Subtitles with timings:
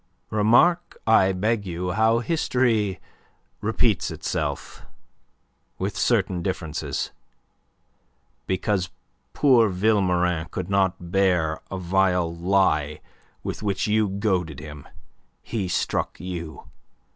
[0.31, 2.99] Remark, I beg you, how history
[3.61, 4.81] repeats itself
[5.77, 7.11] with certain differences.
[8.47, 8.89] Because
[9.33, 12.99] poor Vilmorin could not bear a vile lie
[13.43, 14.87] with which you goaded him,
[15.43, 16.63] he struck you.